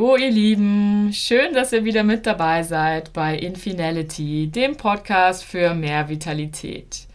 [0.00, 5.74] Hallo ihr Lieben, schön, dass ihr wieder mit dabei seid bei Infinality, dem Podcast für
[5.74, 7.06] mehr Vitalität.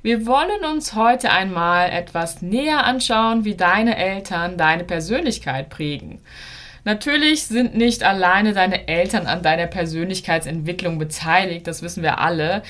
[0.00, 6.22] Wir wollen uns heute einmal etwas näher anschauen, wie deine Eltern deine Persönlichkeit prägen.
[6.84, 12.62] Natürlich sind nicht alleine deine Eltern an deiner Persönlichkeitsentwicklung beteiligt, das wissen wir alle,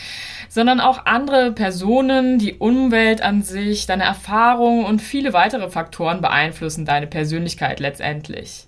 [0.49, 6.85] sondern auch andere Personen, die Umwelt an sich, deine Erfahrungen und viele weitere Faktoren beeinflussen
[6.85, 8.67] deine Persönlichkeit letztendlich.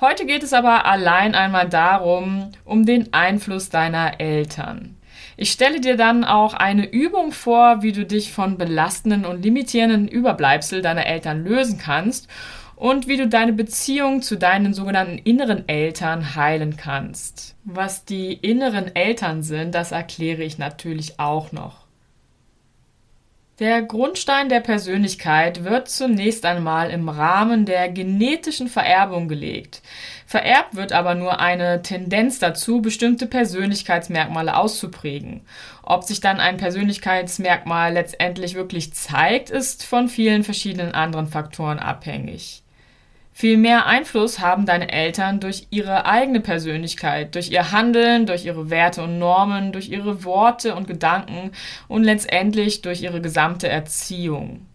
[0.00, 4.96] Heute geht es aber allein einmal darum, um den Einfluss deiner Eltern.
[5.36, 10.06] Ich stelle dir dann auch eine Übung vor, wie du dich von belastenden und limitierenden
[10.06, 12.28] Überbleibsel deiner Eltern lösen kannst
[12.76, 17.56] und wie du deine Beziehung zu deinen sogenannten inneren Eltern heilen kannst.
[17.64, 21.87] Was die inneren Eltern sind, das erkläre ich natürlich auch noch.
[23.58, 29.82] Der Grundstein der Persönlichkeit wird zunächst einmal im Rahmen der genetischen Vererbung gelegt.
[30.26, 35.40] Vererbt wird aber nur eine Tendenz dazu, bestimmte Persönlichkeitsmerkmale auszuprägen.
[35.82, 42.62] Ob sich dann ein Persönlichkeitsmerkmal letztendlich wirklich zeigt, ist von vielen verschiedenen anderen Faktoren abhängig.
[43.40, 48.68] Viel mehr Einfluss haben deine Eltern durch ihre eigene Persönlichkeit, durch ihr Handeln, durch ihre
[48.68, 51.52] Werte und Normen, durch ihre Worte und Gedanken
[51.86, 54.66] und letztendlich durch ihre gesamte Erziehung.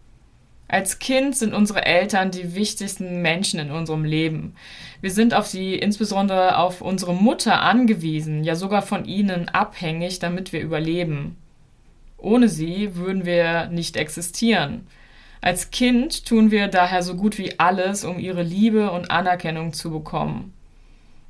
[0.69, 4.55] Als Kind sind unsere Eltern die wichtigsten Menschen in unserem Leben.
[5.01, 10.53] Wir sind auf sie, insbesondere auf unsere Mutter angewiesen, ja sogar von ihnen abhängig, damit
[10.53, 11.35] wir überleben.
[12.17, 14.87] Ohne sie würden wir nicht existieren.
[15.43, 19.91] Als Kind tun wir daher so gut wie alles, um ihre Liebe und Anerkennung zu
[19.91, 20.53] bekommen.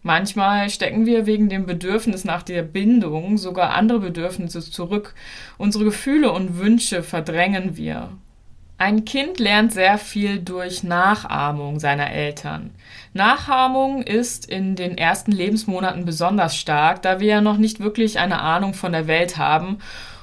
[0.04, 5.16] Manchmal stecken wir wegen dem Bedürfnis nach der Bindung sogar andere Bedürfnisse zurück.
[5.58, 8.10] Unsere Gefühle und Wünsche verdrängen wir.
[8.78, 12.70] Ein Kind lernt sehr viel durch Nachahmung seiner Eltern.
[13.14, 18.42] Nachahmung ist in den ersten Lebensmonaten besonders stark, da wir ja noch nicht wirklich eine
[18.42, 19.80] Ahnung von der Welt haben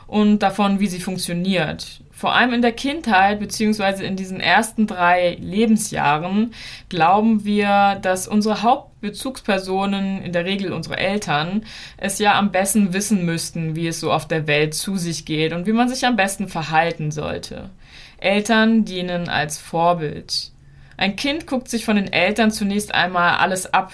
[0.06, 5.38] und davon, wie sie funktioniert vor allem in der Kindheit beziehungsweise in diesen ersten drei
[5.40, 6.52] Lebensjahren
[6.90, 11.64] glauben wir, dass unsere Hauptbezugspersonen, in der Regel unsere Eltern,
[11.96, 15.54] es ja am besten wissen müssten, wie es so auf der Welt zu sich geht
[15.54, 17.70] und wie man sich am besten verhalten sollte.
[18.18, 20.50] Eltern dienen als Vorbild.
[20.98, 23.92] Ein Kind guckt sich von den Eltern zunächst einmal alles ab,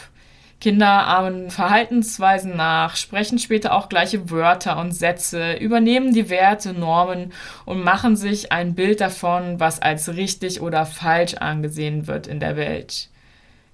[0.61, 7.33] Kinder ahmen Verhaltensweisen nach, sprechen später auch gleiche Wörter und Sätze, übernehmen die Werte, Normen
[7.67, 12.57] und machen sich ein Bild davon, was als richtig oder falsch angesehen wird in der
[12.57, 13.11] Welt.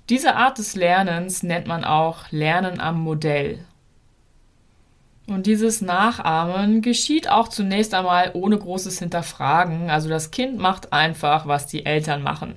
[0.08, 3.64] Diese Art des Lernens nennt man auch Lernen am Modell.
[5.28, 9.88] Und dieses Nachahmen geschieht auch zunächst einmal ohne großes Hinterfragen.
[9.88, 12.56] Also das Kind macht einfach, was die Eltern machen.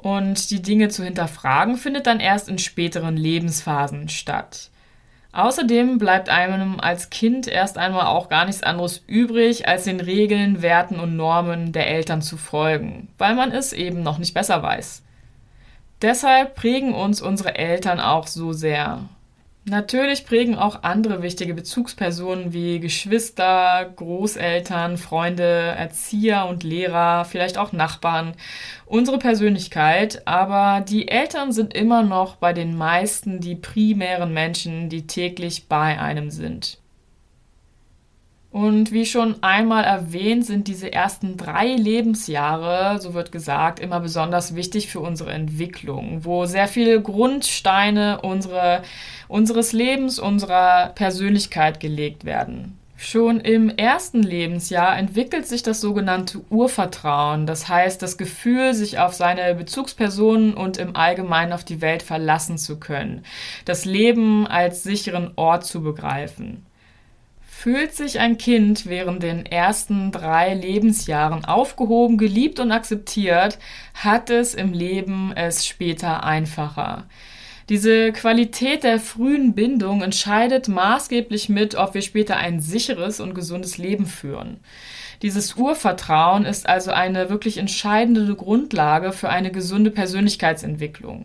[0.00, 4.70] Und die Dinge zu hinterfragen findet dann erst in späteren Lebensphasen statt.
[5.32, 10.62] Außerdem bleibt einem als Kind erst einmal auch gar nichts anderes übrig, als den Regeln,
[10.62, 15.02] Werten und Normen der Eltern zu folgen, weil man es eben noch nicht besser weiß.
[16.00, 19.08] Deshalb prägen uns unsere Eltern auch so sehr.
[19.68, 27.72] Natürlich prägen auch andere wichtige Bezugspersonen wie Geschwister, Großeltern, Freunde, Erzieher und Lehrer, vielleicht auch
[27.72, 28.34] Nachbarn
[28.86, 35.06] unsere Persönlichkeit, aber die Eltern sind immer noch bei den meisten die primären Menschen, die
[35.06, 36.77] täglich bei einem sind.
[38.58, 44.56] Und wie schon einmal erwähnt, sind diese ersten drei Lebensjahre, so wird gesagt, immer besonders
[44.56, 48.82] wichtig für unsere Entwicklung, wo sehr viele Grundsteine unsere,
[49.28, 52.76] unseres Lebens, unserer Persönlichkeit gelegt werden.
[52.96, 59.14] Schon im ersten Lebensjahr entwickelt sich das sogenannte Urvertrauen, das heißt das Gefühl, sich auf
[59.14, 63.22] seine Bezugspersonen und im Allgemeinen auf die Welt verlassen zu können,
[63.66, 66.66] das Leben als sicheren Ort zu begreifen.
[67.60, 73.58] Fühlt sich ein Kind während den ersten drei Lebensjahren aufgehoben, geliebt und akzeptiert,
[73.94, 77.08] hat es im Leben es später einfacher.
[77.68, 83.76] Diese Qualität der frühen Bindung entscheidet maßgeblich mit, ob wir später ein sicheres und gesundes
[83.76, 84.60] Leben führen.
[85.22, 91.24] Dieses Urvertrauen ist also eine wirklich entscheidende Grundlage für eine gesunde Persönlichkeitsentwicklung.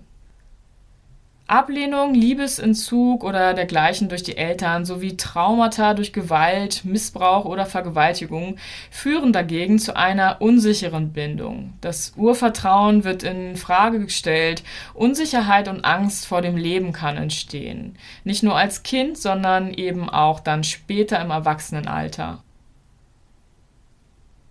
[1.53, 8.57] Ablehnung, Liebesentzug oder dergleichen durch die Eltern sowie Traumata durch Gewalt, Missbrauch oder Vergewaltigung
[8.89, 11.73] führen dagegen zu einer unsicheren Bindung.
[11.79, 14.63] Das Urvertrauen wird in Frage gestellt,
[14.95, 17.99] Unsicherheit und Angst vor dem Leben kann entstehen.
[18.23, 22.42] Nicht nur als Kind, sondern eben auch dann später im Erwachsenenalter.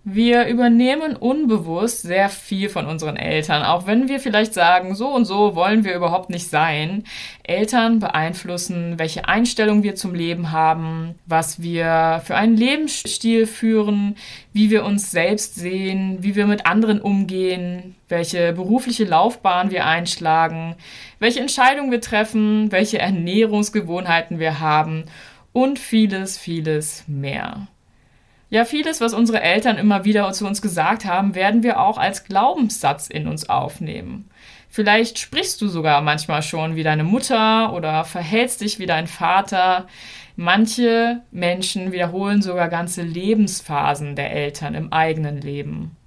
[0.05, 5.23] Wir übernehmen unbewusst sehr viel von unseren Eltern, auch wenn wir vielleicht sagen, so und
[5.23, 7.05] so wollen wir überhaupt nicht sein.
[7.41, 14.17] Eltern beeinflussen, welche Einstellung wir zum Leben haben, was wir für einen Lebensstil führen,
[14.51, 20.75] wie wir uns selbst sehen, wie wir mit anderen umgehen, welche berufliche Laufbahn wir einschlagen,
[21.19, 25.05] welche Entscheidungen wir treffen, welche Ernährungsgewohnheiten wir haben
[25.53, 27.67] und vieles, vieles mehr.
[28.53, 32.23] Ja, vieles, was unsere Eltern immer wieder zu uns gesagt haben, werden wir auch als
[32.23, 34.29] Glaubenssatz in uns aufnehmen.
[34.69, 39.87] Vielleicht sprichst du sogar manchmal schon wie deine Mutter oder verhältst dich wie dein Vater.
[40.35, 45.97] Manche Menschen wiederholen sogar ganze Lebensphasen der Eltern im eigenen Leben.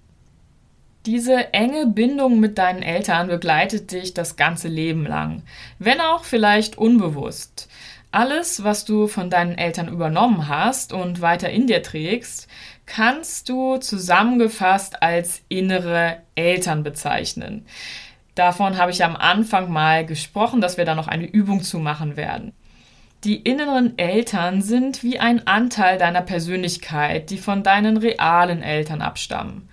[1.05, 5.43] Diese enge Bindung mit deinen Eltern begleitet dich das ganze Leben lang,
[5.81, 7.69] wenn auch vielleicht unbewusst.
[8.11, 12.49] Alles, was du von deinen Eltern übernommen hast und weiter in dir trägst,
[12.87, 17.67] kannst du zusammengefasst als innere Eltern bezeichnen.
[18.35, 22.17] Davon habe ich am Anfang mal gesprochen, dass wir da noch eine Übung zu machen
[22.17, 22.53] werden.
[23.25, 29.69] Die inneren Eltern sind wie ein Anteil deiner Persönlichkeit, die von deinen realen Eltern abstammen.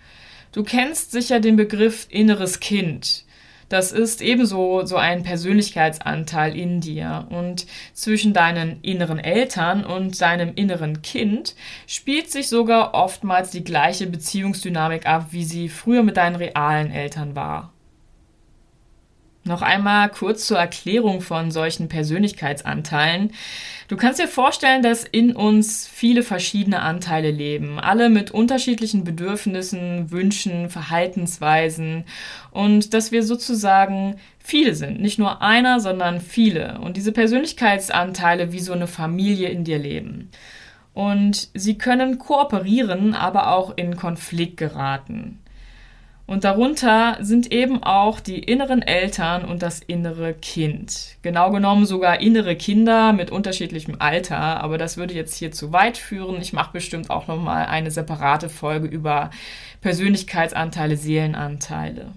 [0.54, 3.26] Du kennst sicher den Begriff inneres Kind.
[3.74, 7.26] Das ist ebenso so ein Persönlichkeitsanteil in dir.
[7.32, 11.56] Und zwischen deinen inneren Eltern und deinem inneren Kind
[11.88, 17.36] spielt sich sogar oftmals die gleiche Beziehungsdynamik ab, wie sie früher mit deinen realen Eltern
[17.36, 17.73] war.
[19.46, 23.34] Noch einmal kurz zur Erklärung von solchen Persönlichkeitsanteilen.
[23.90, 30.12] Du kannst dir vorstellen, dass in uns viele verschiedene Anteile leben, alle mit unterschiedlichen Bedürfnissen,
[30.12, 32.06] Wünschen, Verhaltensweisen
[32.52, 38.62] und dass wir sozusagen viele sind, nicht nur einer, sondern viele und diese Persönlichkeitsanteile wie
[38.62, 40.32] so eine Familie in dir leben.
[40.94, 45.43] Und sie können kooperieren, aber auch in Konflikt geraten.
[46.26, 51.18] Und darunter sind eben auch die inneren Eltern und das innere Kind.
[51.22, 55.98] Genau genommen sogar innere Kinder mit unterschiedlichem Alter, aber das würde jetzt hier zu weit
[55.98, 56.42] führen.
[56.42, 59.32] Ich mache bestimmt auch noch mal eine separate Folge über
[59.82, 62.14] Persönlichkeitsanteile, Seelenanteile.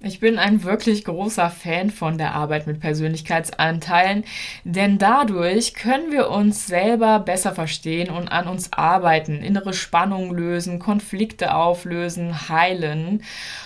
[0.00, 4.22] Ich bin ein wirklich großer Fan von der Arbeit mit Persönlichkeitsanteilen,
[4.62, 10.78] denn dadurch können wir uns selber besser verstehen und an uns arbeiten, innere Spannungen lösen,
[10.78, 13.24] Konflikte auflösen, heilen.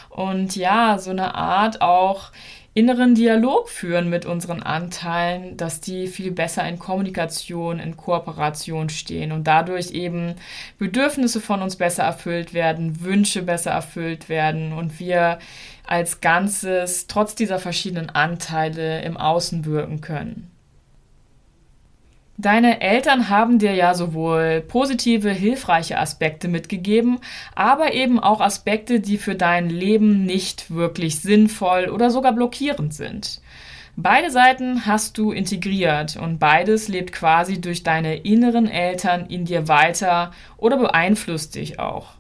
[0.08, 2.31] Und ja, so eine Art auch
[2.75, 9.33] inneren Dialog führen mit unseren Anteilen, dass die viel besser in Kommunikation, in Kooperation stehen
[9.33, 10.37] und dadurch eben
[10.79, 15.39] Bedürfnisse von uns besser erfüllt werden, Wünsche besser erfüllt werden und wir
[15.87, 20.52] als Ganzes trotz dieser verschiedenen Anteile im Außen wirken können.
[22.43, 27.21] Deine Eltern haben dir ja sowohl positive, hilfreiche Aspekte mitgegeben,
[27.55, 33.41] aber eben auch Aspekte, die für dein Leben nicht wirklich sinnvoll oder sogar blockierend sind.
[33.94, 39.69] Beide Seiten hast du integriert und beides lebt quasi durch deine inneren Eltern in dir
[39.69, 42.15] weiter oder beeinflusst dich auch.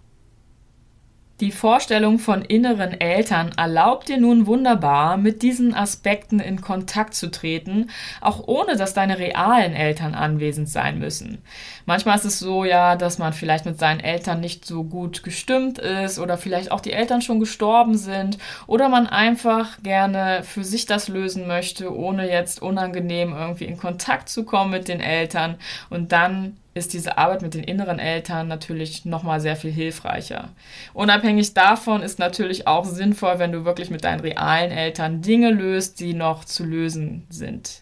[1.42, 7.32] Die Vorstellung von inneren Eltern erlaubt dir nun wunderbar, mit diesen Aspekten in Kontakt zu
[7.32, 7.90] treten,
[8.20, 11.42] auch ohne dass deine realen Eltern anwesend sein müssen.
[11.84, 15.80] Manchmal ist es so, ja, dass man vielleicht mit seinen Eltern nicht so gut gestimmt
[15.80, 18.38] ist oder vielleicht auch die Eltern schon gestorben sind
[18.68, 24.28] oder man einfach gerne für sich das lösen möchte, ohne jetzt unangenehm irgendwie in Kontakt
[24.28, 25.56] zu kommen mit den Eltern
[25.90, 30.50] und dann ist diese Arbeit mit den inneren Eltern natürlich nochmal sehr viel hilfreicher.
[30.94, 36.00] Unabhängig davon ist natürlich auch sinnvoll, wenn du wirklich mit deinen realen Eltern Dinge löst,
[36.00, 37.81] die noch zu lösen sind.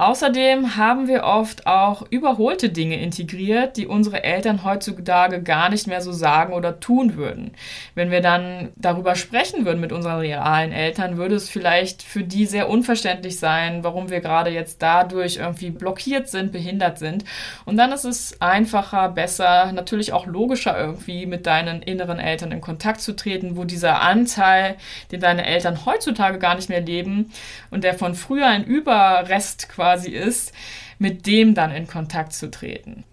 [0.00, 6.00] Außerdem haben wir oft auch überholte Dinge integriert, die unsere Eltern heutzutage gar nicht mehr
[6.00, 7.50] so sagen oder tun würden.
[7.94, 12.46] Wenn wir dann darüber sprechen würden mit unseren realen Eltern, würde es vielleicht für die
[12.46, 17.26] sehr unverständlich sein, warum wir gerade jetzt dadurch irgendwie blockiert sind, behindert sind.
[17.66, 22.62] Und dann ist es einfacher, besser, natürlich auch logischer irgendwie mit deinen inneren Eltern in
[22.62, 24.76] Kontakt zu treten, wo dieser Anteil,
[25.12, 27.30] den deine Eltern heutzutage gar nicht mehr leben
[27.70, 30.52] und der von früher ein Überrest quasi quasi ist,
[30.98, 33.04] mit dem dann in Kontakt zu treten.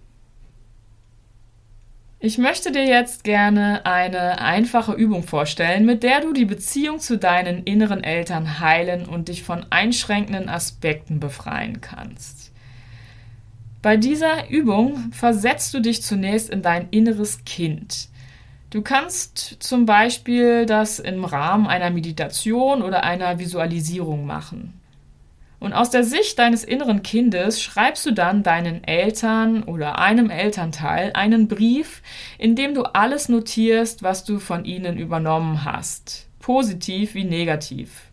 [2.19, 7.17] Ich möchte dir jetzt gerne eine einfache Übung vorstellen, mit der du die Beziehung zu
[7.17, 12.51] deinen inneren Eltern heilen und dich von einschränkenden Aspekten befreien kannst.
[13.81, 18.09] Bei dieser Übung versetzt du dich zunächst in dein inneres Kind.
[18.69, 24.73] Du kannst zum Beispiel das im Rahmen einer Meditation oder einer Visualisierung machen.
[25.59, 31.11] Und aus der Sicht deines inneren Kindes schreibst du dann deinen Eltern oder einem Elternteil
[31.13, 32.03] einen Brief,
[32.37, 38.11] in dem du alles notierst, was du von ihnen übernommen hast, positiv wie negativ.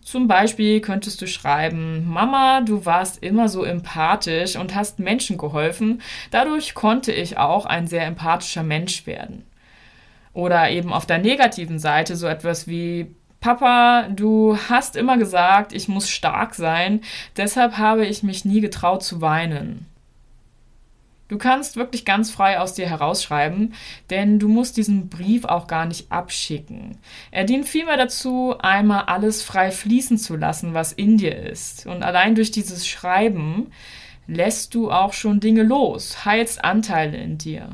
[0.00, 6.02] Zum Beispiel könntest du schreiben, Mama, du warst immer so empathisch und hast Menschen geholfen,
[6.30, 9.44] dadurch konnte ich auch ein sehr empathischer Mensch werden.
[10.34, 15.86] Oder eben auf der negativen Seite so etwas wie, Papa, du hast immer gesagt, ich
[15.86, 17.02] muss stark sein,
[17.36, 19.84] deshalb habe ich mich nie getraut zu weinen.
[21.28, 23.74] Du kannst wirklich ganz frei aus dir herausschreiben,
[24.08, 26.96] denn du musst diesen Brief auch gar nicht abschicken.
[27.32, 31.84] Er dient vielmehr dazu, einmal alles frei fließen zu lassen, was in dir ist.
[31.84, 33.70] Und allein durch dieses Schreiben
[34.26, 37.68] lässt du auch schon Dinge los, heilst Anteile in dir.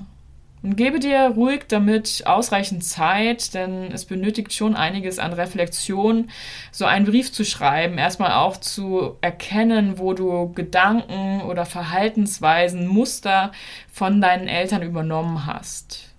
[0.63, 6.31] Und gebe dir ruhig damit ausreichend Zeit, denn es benötigt schon einiges an Reflexion,
[6.71, 13.53] so einen Brief zu schreiben, erstmal auch zu erkennen, wo du Gedanken oder Verhaltensweisen, Muster
[13.91, 16.11] von deinen Eltern übernommen hast.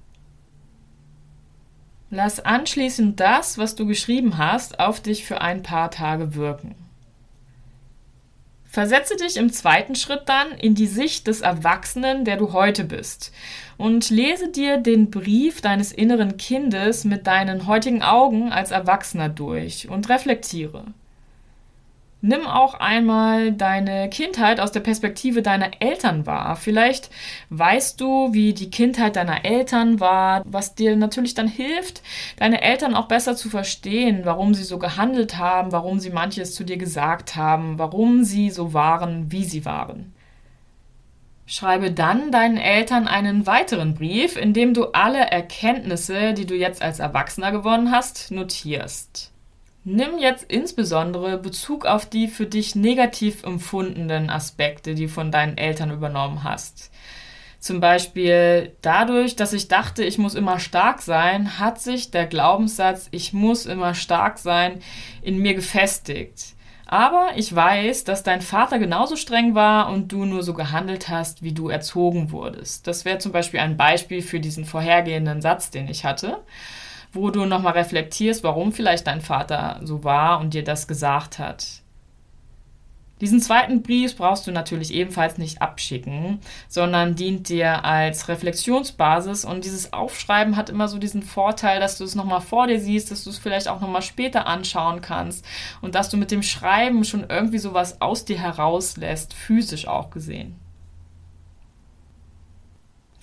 [2.10, 6.76] Lass anschließend das, was du geschrieben hast, auf dich für ein paar Tage wirken.
[8.72, 13.34] Versetze dich im zweiten Schritt dann in die Sicht des Erwachsenen, der du heute bist,
[13.76, 19.90] und lese dir den Brief deines inneren Kindes mit deinen heutigen Augen als Erwachsener durch
[19.90, 20.86] und reflektiere.
[22.24, 26.56] Nimm auch einmal deine Kindheit aus der Perspektive deiner Eltern wahr.
[26.56, 27.10] Vielleicht
[27.50, 32.04] weißt du, wie die Kindheit deiner Eltern war, was dir natürlich dann hilft,
[32.38, 36.64] deine Eltern auch besser zu verstehen, warum sie so gehandelt haben, warum sie manches zu
[36.64, 40.14] dir gesagt haben, warum sie so waren, wie sie waren.
[41.48, 46.84] Schreibe dann deinen Eltern einen weiteren Brief, in dem du alle Erkenntnisse, die du jetzt
[46.84, 49.32] als Erwachsener gewonnen hast, notierst.
[49.84, 55.90] Nimm jetzt insbesondere Bezug auf die für dich negativ empfundenen Aspekte, die von deinen Eltern
[55.90, 56.92] übernommen hast.
[57.60, 63.08] Zum Beispiel dadurch, dass ich dachte, ich muss immer stark sein, hat sich der Glaubenssatz,
[63.10, 64.82] ich muss immer stark sein,
[65.24, 66.54] in mir gefestigt.
[66.86, 71.42] Aber ich weiß, dass dein Vater genauso streng war und du nur so gehandelt hast,
[71.42, 72.86] wie du erzogen wurdest.
[72.86, 76.40] Das wäre zum Beispiel ein Beispiel für diesen vorhergehenden Satz, den ich hatte
[77.12, 81.82] wo du nochmal reflektierst, warum vielleicht dein Vater so war und dir das gesagt hat.
[83.22, 89.64] Diesen zweiten Brief brauchst du natürlich ebenfalls nicht abschicken, sondern dient dir als Reflexionsbasis und
[89.64, 93.24] dieses Aufschreiben hat immer so diesen Vorteil, dass du es nochmal vor dir siehst, dass
[93.24, 95.46] du es vielleicht auch nochmal später anschauen kannst
[95.82, 100.56] und dass du mit dem Schreiben schon irgendwie sowas aus dir herauslässt, physisch auch gesehen.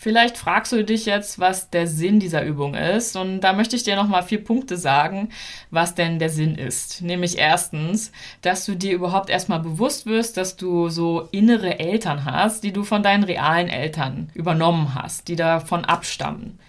[0.00, 3.16] Vielleicht fragst du dich jetzt, was der Sinn dieser Übung ist.
[3.16, 5.30] Und da möchte ich dir nochmal vier Punkte sagen,
[5.72, 7.02] was denn der Sinn ist.
[7.02, 12.62] Nämlich erstens, dass du dir überhaupt erstmal bewusst wirst, dass du so innere Eltern hast,
[12.62, 16.60] die du von deinen realen Eltern übernommen hast, die davon abstammen.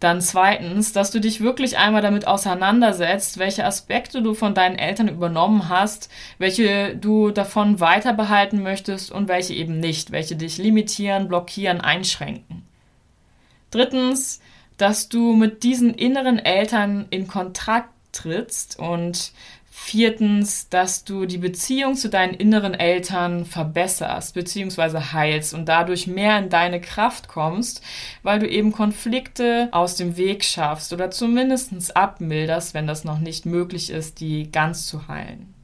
[0.00, 5.08] Dann zweitens, dass du dich wirklich einmal damit auseinandersetzt, welche Aspekte du von deinen Eltern
[5.08, 11.26] übernommen hast, welche du davon weiter behalten möchtest und welche eben nicht, welche dich limitieren,
[11.26, 12.62] blockieren, einschränken.
[13.72, 14.40] Drittens,
[14.76, 19.32] dass du mit diesen inneren Eltern in Kontakt trittst und
[19.80, 24.98] Viertens, dass du die Beziehung zu deinen inneren Eltern verbesserst bzw.
[25.12, 27.80] heilst und dadurch mehr in deine Kraft kommst,
[28.22, 33.46] weil du eben Konflikte aus dem Weg schaffst oder zumindest abmilderst, wenn das noch nicht
[33.46, 35.54] möglich ist, die ganz zu heilen.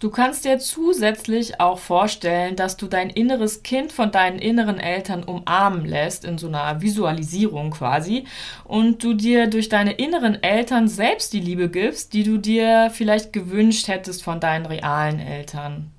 [0.00, 5.22] Du kannst dir zusätzlich auch vorstellen, dass du dein inneres Kind von deinen inneren Eltern
[5.22, 8.24] umarmen lässt, in so einer Visualisierung quasi,
[8.64, 13.34] und du dir durch deine inneren Eltern selbst die Liebe gibst, die du dir vielleicht
[13.34, 15.90] gewünscht hättest von deinen realen Eltern.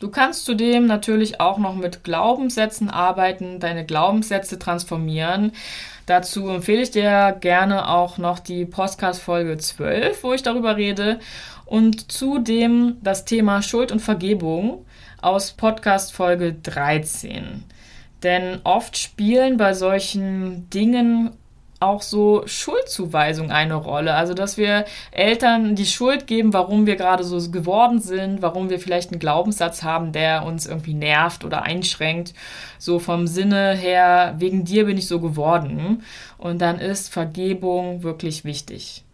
[0.00, 5.52] Du kannst zudem natürlich auch noch mit Glaubenssätzen arbeiten, deine Glaubenssätze transformieren.
[6.06, 11.20] Dazu empfehle ich dir gerne auch noch die Podcast Folge 12, wo ich darüber rede
[11.72, 14.84] und zudem das Thema Schuld und Vergebung
[15.22, 17.64] aus Podcast Folge 13.
[18.22, 21.30] Denn oft spielen bei solchen Dingen
[21.80, 24.12] auch so Schuldzuweisungen eine Rolle.
[24.12, 28.78] Also, dass wir Eltern die Schuld geben, warum wir gerade so geworden sind, warum wir
[28.78, 32.34] vielleicht einen Glaubenssatz haben, der uns irgendwie nervt oder einschränkt.
[32.78, 36.02] So vom Sinne her, wegen dir bin ich so geworden.
[36.36, 39.04] Und dann ist Vergebung wirklich wichtig.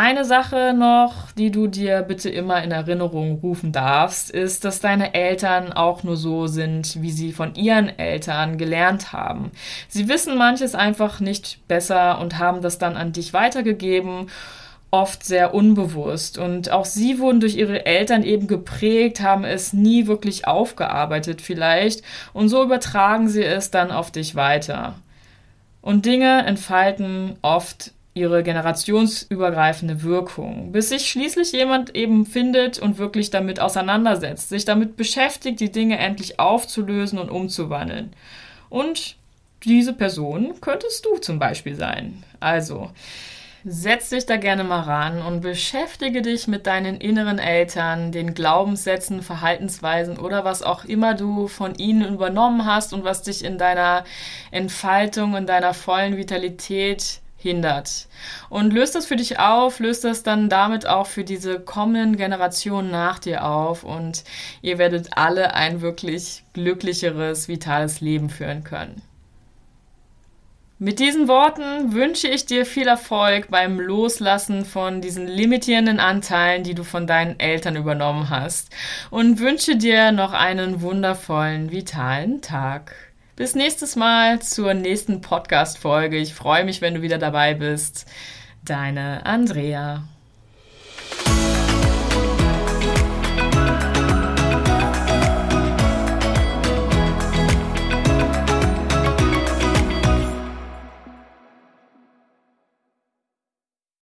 [0.00, 5.12] Eine Sache noch, die du dir bitte immer in Erinnerung rufen darfst, ist, dass deine
[5.12, 9.50] Eltern auch nur so sind, wie sie von ihren Eltern gelernt haben.
[9.88, 14.30] Sie wissen manches einfach nicht besser und haben das dann an dich weitergegeben
[14.92, 16.38] oft sehr unbewusst.
[16.38, 22.04] Und auch sie wurden durch ihre Eltern eben geprägt, haben es nie wirklich aufgearbeitet vielleicht.
[22.32, 24.94] Und so übertragen sie es dann auf dich weiter.
[25.82, 33.30] Und Dinge entfalten oft ihre generationsübergreifende Wirkung, bis sich schließlich jemand eben findet und wirklich
[33.30, 38.12] damit auseinandersetzt, sich damit beschäftigt, die Dinge endlich aufzulösen und umzuwandeln.
[38.68, 39.16] Und
[39.64, 42.22] diese Person könntest du zum Beispiel sein.
[42.40, 42.90] Also,
[43.64, 49.20] Setz dich da gerne mal ran und beschäftige dich mit deinen inneren Eltern, den Glaubenssätzen,
[49.20, 54.04] Verhaltensweisen oder was auch immer du von ihnen übernommen hast und was dich in deiner
[54.52, 58.08] Entfaltung, in deiner vollen Vitalität hindert.
[58.50, 62.90] Und löst das für dich auf, löst das dann damit auch für diese kommenden Generationen
[62.90, 64.24] nach dir auf und
[64.60, 69.00] ihr werdet alle ein wirklich glücklicheres, vitales Leben führen können.
[70.80, 76.74] Mit diesen Worten wünsche ich dir viel Erfolg beim Loslassen von diesen limitierenden Anteilen, die
[76.74, 78.70] du von deinen Eltern übernommen hast
[79.10, 82.94] und wünsche dir noch einen wundervollen, vitalen Tag.
[83.38, 86.16] Bis nächstes Mal zur nächsten Podcast-Folge.
[86.16, 88.04] Ich freue mich, wenn du wieder dabei bist.
[88.64, 90.02] Deine Andrea.